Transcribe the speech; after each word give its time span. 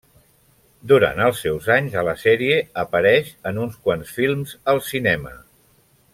Durant 0.91 1.19
els 1.25 1.41
seus 1.45 1.67
anys 1.75 1.97
a 2.01 2.05
la 2.07 2.15
sèrie, 2.21 2.57
apareix 2.85 3.29
en 3.51 3.61
uns 3.67 3.77
quants 3.89 4.15
films 4.17 4.57
al 4.75 4.83
cinema. 4.89 5.37